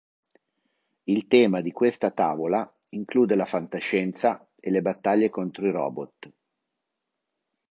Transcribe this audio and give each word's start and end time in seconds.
Il 1.03 1.27
tema 1.27 1.61
di 1.61 1.71
questa 1.71 2.09
tavola 2.09 2.67
include 2.89 3.35
la 3.35 3.45
fantascienza 3.45 4.43
e 4.59 4.71
le 4.71 4.81
battaglie 4.81 5.29
contro 5.29 5.67
i 5.67 5.71
robot. 5.71 6.31